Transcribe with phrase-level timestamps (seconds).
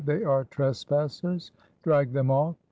[0.03, 1.51] "They are trespassers!
[1.83, 2.55] drag them off!"